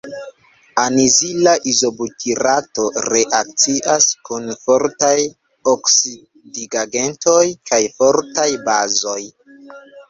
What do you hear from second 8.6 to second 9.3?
bazoj.